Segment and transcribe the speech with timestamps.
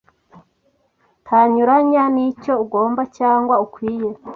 [1.27, 4.09] tanyuranya n’icyo ugomba cyangwa ukwiye